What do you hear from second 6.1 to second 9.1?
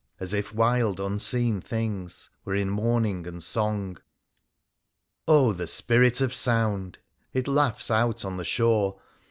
of Sound! It laughs out on the shore.